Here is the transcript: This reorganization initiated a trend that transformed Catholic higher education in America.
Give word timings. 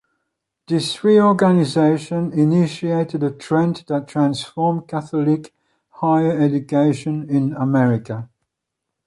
This 0.67 1.03
reorganization 1.03 2.33
initiated 2.33 3.21
a 3.21 3.29
trend 3.29 3.83
that 3.87 4.07
transformed 4.07 4.87
Catholic 4.87 5.53
higher 5.91 6.39
education 6.41 7.29
in 7.29 7.53
America. 7.53 8.27